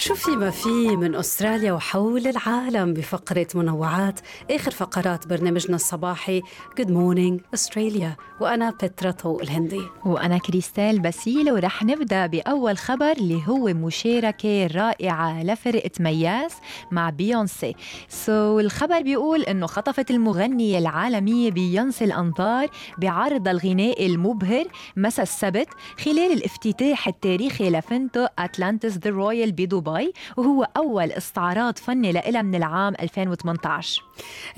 [0.00, 6.42] شو في ما في من أستراليا وحول العالم بفقرة منوعات آخر فقرات برنامجنا الصباحي
[6.80, 9.82] Good Morning أستراليا وأنا بترا طوق الهندي.
[10.04, 16.52] وأنا كريستال باسيل ورح نبدأ بأول خبر اللي هو مشاركة رائعة لفرقة مياس
[16.90, 17.74] مع بيونسي.
[18.08, 24.64] so so, الخبر بيقول أنه خطفت المغنية العالمية بيونسي الأنظار بعرض الغناء المبهر
[24.96, 25.68] مساء السبت
[26.04, 29.89] خلال الافتتاح التاريخي لفندق Atlantis The Royal بدبي.
[29.90, 34.02] دبي وهو أول استعراض فني لها من العام 2018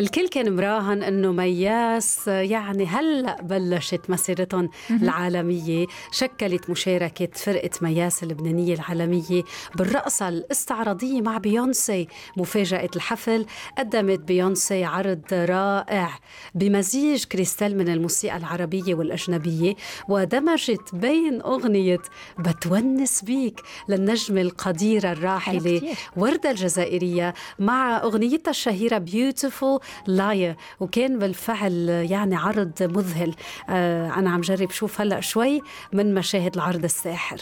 [0.01, 5.87] الكل كان مراهن إنه مياس يعني هلأ بلشت مسيرتهم العالمية.
[6.13, 9.43] شكلت مشاركة فرقة مياس اللبنانية العالمية
[9.77, 12.09] بالرقصه الاستعراضية مع بيونسي.
[12.37, 13.47] مفاجأة الحفل
[13.79, 16.19] قدمت بيونسي عرض رائع
[16.55, 19.75] بمزيج كريستال من الموسيقى العربية والأجنبية
[20.09, 22.03] ودمجت بين أغنية
[22.39, 32.37] بتونس بيك للنجمة القديرة الراحلة وردة الجزائرية مع أغنيتها الشهيرة Beautiful Liar وكان بالفعل يعني
[32.37, 33.35] عرض مذهل.
[33.69, 35.61] آه أنا عم جرب شوف هلأ شوي
[35.93, 37.37] من مشاهد العرض الساحر.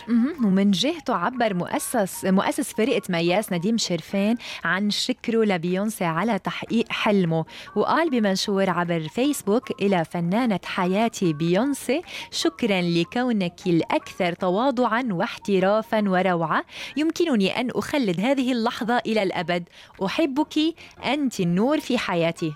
[0.45, 7.44] ومن جهته عبر مؤسس مؤسس فرقة مياس نديم شرفان عن شكره لبيونسي على تحقيق حلمه.
[7.77, 16.65] وقال بمنشور عبر فيسبوك إلى فنانة حياتي بيونسي شكرا لكونك الأكثر تواضعا واحترافا وروعة.
[16.97, 19.69] يمكنني أن أخلد هذه اللحظة إلى الأبد.
[20.05, 20.59] أحبك
[21.05, 22.53] أنت النور في حياتي.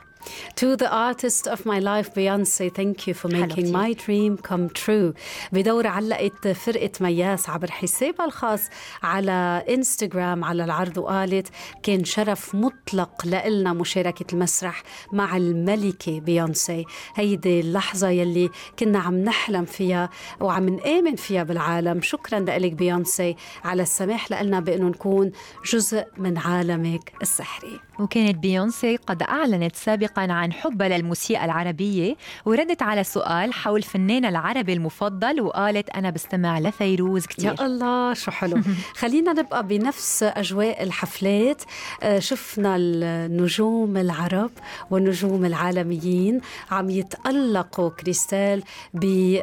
[0.60, 5.12] To the artist of my life Beyonce thank you for making my dream come true.
[5.52, 8.60] بدور علقت فرقة مياس عبر حسابها الخاص
[9.02, 11.48] على انستغرام على العرض وقالت
[11.82, 16.84] كان شرف مطلق لإلنا مشاركة المسرح مع الملكة بيونسي
[17.14, 20.10] هيدي اللحظة يلي كنا عم نحلم فيها
[20.40, 22.02] وعم نآمن فيها بالعالم.
[22.02, 25.32] شكرا لك بيونسي على السماح لنا بأنه نكون
[25.72, 27.80] جزء من عالمك السحري.
[27.98, 34.72] وكانت بيونسي قد أعلنت سابقا عن حبها للموسيقى العربية وردت على سؤال حول فنانها العربي
[34.72, 37.54] المفضل وقالت أنا بستمع لفيروز كتير.
[37.58, 38.60] يا الله شو حلو.
[39.00, 41.62] خلينا نبقى بنفس أجواء الحفلات.
[42.02, 44.50] آه، شفنا النجوم العرب
[44.90, 48.62] والنجوم العالميين عم يتألقوا كريستال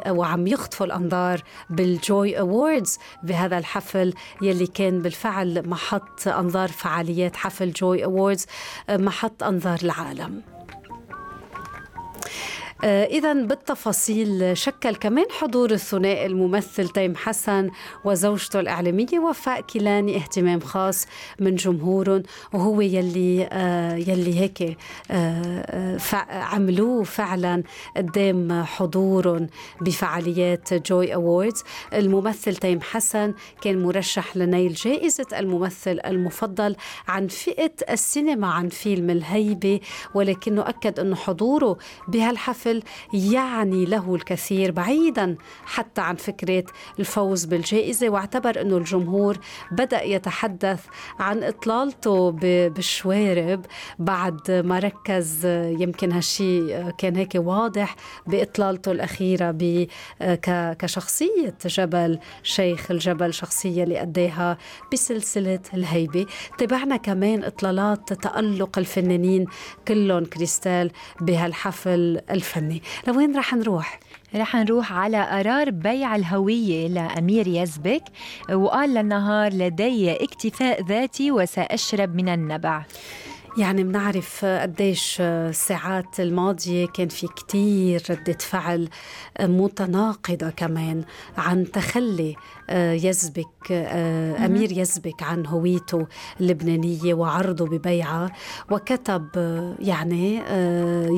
[0.08, 8.04] وعم يخطفوا الأنظار بالجوي أووردز بهذا الحفل يلي كان بالفعل محط أنظار فعاليات حفل جوي
[8.04, 8.46] أووردز
[8.90, 10.42] محط أنظار العالم.
[10.48, 10.61] آه،
[12.84, 17.70] إذا بالتفاصيل شكل كمان حضور الثنائي الممثل تيم حسن
[18.04, 21.06] وزوجته الإعلامية وفاء كيلاني اهتمام خاص
[21.40, 22.22] من جمهورهم
[22.52, 24.76] وهو يلي آه، يلي هيك
[25.10, 25.96] آه،
[26.30, 27.62] عملوه فعلا
[27.96, 29.46] قدام حضورهم
[29.80, 31.64] بفعاليات جوي أووردز.
[31.94, 36.76] الممثل تيم حسن كان مرشح لنيل جائزة الممثل المفضل
[37.08, 39.80] عن فئة السينما عن فيلم الهيبة
[40.14, 41.78] ولكنه أكد أنه حضوره
[42.08, 46.64] بهالحفل الطفل يعني له الكثير بعيدا حتى عن فكرة
[46.98, 48.08] الفوز بالجائزة.
[48.08, 49.38] واعتبر أنه الجمهور
[49.72, 50.86] بدأ يتحدث
[51.18, 52.30] عن إطلالته
[52.68, 53.66] بالشوارب
[53.98, 55.46] بعد ما ركز
[55.80, 57.96] يمكن هالشي كان هيك واضح
[58.26, 59.56] بإطلالته الأخيرة
[60.78, 64.58] كشخصية جبل شيخ الجبل شخصية اللي أداها
[64.92, 66.26] بسلسلة الهيبة.
[66.58, 69.46] تابعنا كمان إطلالات تألق الفنانين
[69.88, 70.90] كلهم كريستال
[71.20, 72.61] بهالحفل الفني.
[72.62, 74.00] الفني لوين رح نروح؟
[74.34, 78.02] رح نروح على قرار بيع الهوية لأمير يزبك
[78.52, 82.84] وقال للنهار لدي اكتفاء ذاتي وسأشرب من النبع
[83.58, 88.88] يعني بنعرف قديش الساعات الماضية كان في كتير ردة فعل
[89.40, 91.04] متناقضة كمان
[91.36, 92.36] عن تخلي
[92.74, 93.72] يزبك
[94.44, 96.06] أمير يزبك عن هويته
[96.40, 98.32] اللبنانية وعرضه ببيعة.
[98.70, 99.28] وكتب
[99.80, 100.42] يعني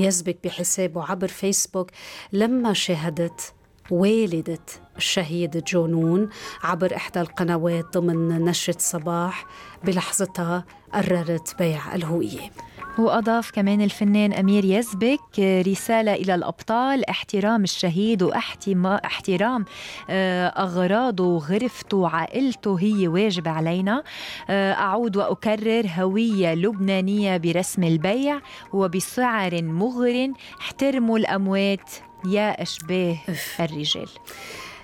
[0.04, 1.90] يزبك بحسابه عبر فيسبوك
[2.32, 3.52] لما شاهدت
[3.90, 4.58] والدة
[4.96, 6.28] الشهيد جونون
[6.62, 9.46] عبر إحدى القنوات ضمن نشرة صباح
[9.84, 10.64] بلحظتها
[10.94, 12.50] قررت بيع الهوية.
[12.98, 19.64] وأضاف كمان الفنان أمير يزبك رسالة إلى الأبطال احترام الشهيد واحترام
[20.10, 24.02] آه، أغراضه وغرفته وعائلته هي واجب علينا.
[24.50, 28.40] آه، أعود وأكرر هوية لبنانية برسم البيع
[28.72, 31.90] وبسعر مغر احترموا الأموات
[32.26, 33.16] يا أشباه
[33.60, 34.08] الرجال.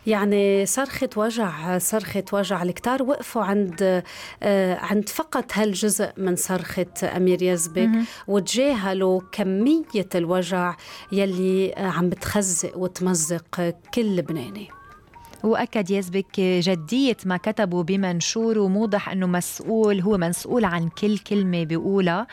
[0.06, 4.02] يعني صرخة وجع صرخة وجع الكتار وقفوا عند
[4.42, 7.88] آه، عند فقط هالجزء من صرخة أمير يزبك.
[8.28, 10.74] وتجاهلوا كمية الوجع
[11.12, 14.68] يلي عم بتخزق وتمزق كل لبناني
[15.44, 22.26] وأكد يزبك جدية ما كتبوا بمنشور وموضح أنه مسؤول هو مسؤول عن كل كلمة بيقولها.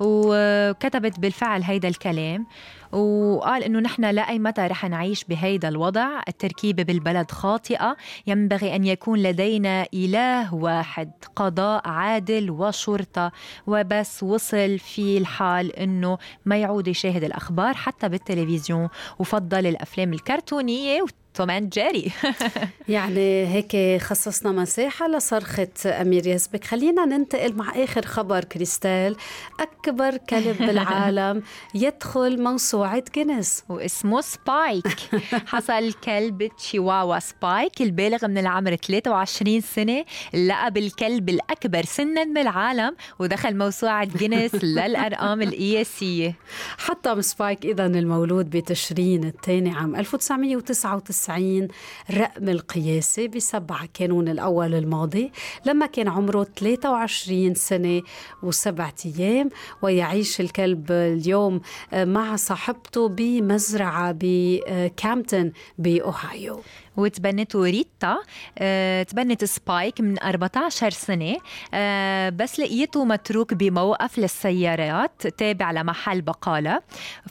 [0.00, 2.46] وكتبت بالفعل هيدا الكلام
[2.92, 6.20] وقال إنه نحن لا أي متى رح نعيش بهيدا الوضع.
[6.28, 7.96] التركيبة بالبلد خاطئة.
[8.26, 13.32] ينبغي أن يكون لدينا إله واحد قضاء عادل وشرطة
[13.66, 18.88] وبس وصل في الحال إنه ما يعود يشاهد الأخبار حتى بالتلفزيون.
[19.18, 21.04] وفضل الأفلام الكرتونية
[21.34, 22.12] توم أند جيري.
[22.88, 29.16] يعني هيك خصصنا مساحة لصرخة أمير يزبك خلينا ننتقل مع آخر خبر كريستال.
[29.60, 31.42] أكبر كلب بالعالم
[31.74, 32.79] يدخل موسوعة
[33.14, 34.86] جينيس واسمه سبايك.
[35.52, 40.04] حصل كلب تشيواوا سبايك البالغ من العمر 23 سنة
[40.34, 46.36] لقب الكلب الأكبر سنا بالعالم ودخل موسوعة جينيس للأرقام القياسية
[46.78, 51.68] حطم سبايك إذا المولود بتشرين الثاني عام 1999 90
[52.10, 55.32] رقم القياسي بسبعة كانون الأول الماضي
[55.66, 58.02] لما كان عمره 23 سنة
[58.42, 59.48] وسبعة أيام
[59.82, 61.60] ويعيش الكلب اليوم
[61.92, 62.36] مع
[62.70, 66.60] صاحبته بمزرعة بكامتن بأوهايو.
[66.96, 68.16] وتبنته ريتا
[68.58, 71.36] أه تبنت سبايك من 14 سنة
[71.74, 76.82] أه بس لقيته متروك بموقف للسيارات تابع لمحل بقالة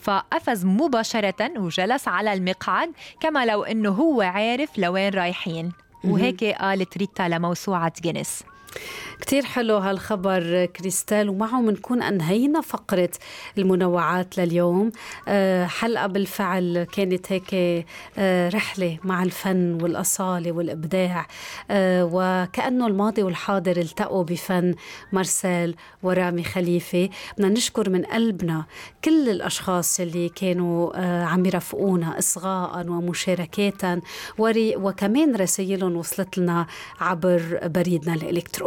[0.02, 5.72] فقفز مباشرة وجلس على المقعد كما لو أنه هو عارف لوين رايحين.
[6.04, 8.44] وهيك قالت ريتا لموسوعة جينيس.
[9.22, 13.10] كتير حلو هالخبر كريستال ومعه بنكون أنهينا فقرة
[13.58, 14.92] المنوعات لليوم.
[15.28, 17.86] آه، حلقة بالفعل كانت هيك
[18.18, 21.28] آه، رحلة مع الفن والأصالة والإبداع.
[21.72, 24.76] آه، وكأنه الماضي والحاضر التقوا بفن
[25.12, 27.10] مارسيل ورامي خليفة.
[27.38, 28.66] بدنا نشكر من قلبنا
[29.06, 33.82] كل الأشخاص اللي كانوا عم يرافقونا إصغاء ومشاركات
[34.40, 36.68] وكمان رسائلهم وصلت لنا
[37.00, 38.14] عبر بريدنا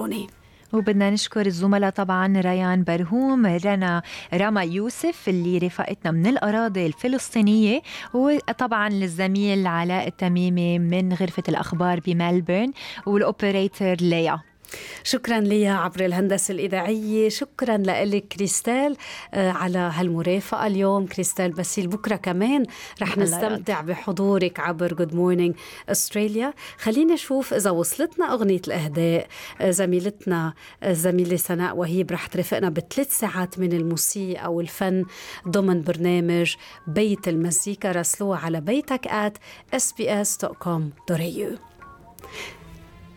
[0.06, 0.26] الإلكتروني
[0.72, 4.02] وبدنا نشكر الزملاء طبعا ريان برهوم رنا
[4.34, 7.82] راما يوسف اللي رفقتنا من الأراضي الفلسطينية
[8.14, 12.72] وطبعا للزميل علاء التميمي من غرفة الأخبار بملبورن
[13.06, 14.51] والأوبريتور ليا.
[15.04, 17.28] شكرا ليا عبر الهندسة الإذاعية.
[17.28, 18.96] شكرا لك كريستال
[19.34, 21.06] آه، على هالمرافقة اليوم.
[21.06, 22.66] كريستال بسيل بكرة كمان
[23.02, 25.54] رح نستمتع بحضورك عبر Good Morning
[25.88, 29.26] أستراليا خلينا نشوف إذا وصلتنا أغنية الأهداء.
[29.60, 30.54] آه، زميلتنا
[30.84, 35.04] الزميلة آه، سناء وهيب رح ترافقنا بثلاث ساعات من الموسيقى والفن
[35.48, 36.54] ضمن برنامج
[36.86, 37.92] بيت المزيكا.
[37.92, 39.32] راسلوها على بيتك at
[39.76, 41.58] sbs.com.au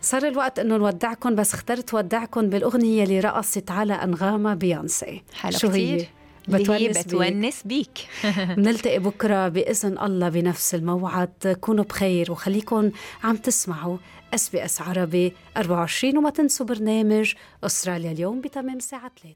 [0.05, 5.67] صار الوقت إنه نودعكم بس اخترت ودعكم بالأغنية اللي رقصت على انغامها بيونسي حلو شو
[5.67, 6.07] هي؟
[6.47, 8.07] بتونس, بتونس بيك.
[8.57, 11.57] بنلتقي بكرة بإذن الله بنفس الموعد.
[11.61, 12.91] كونوا بخير وخليكم
[13.23, 13.97] عم تسمعوا
[14.33, 19.35] SBS عربي 24 وما تنسوا برنامج أستراليا اليوم بتمام الساعة 3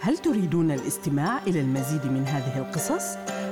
[0.00, 3.33] هل تريدون الاستماع إلى المزيد من هذه القصص؟